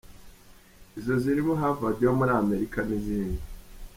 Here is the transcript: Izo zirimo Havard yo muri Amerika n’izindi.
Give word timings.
Izo 0.99 1.13
zirimo 1.23 1.53
Havard 1.61 1.97
yo 2.05 2.11
muri 2.17 2.31
Amerika 2.41 2.77
n’izindi. 2.87 3.41